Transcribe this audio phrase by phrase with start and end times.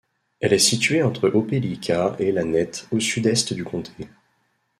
[0.39, 4.07] Elle est située entre Opelika et Lanett au sud-est du comté.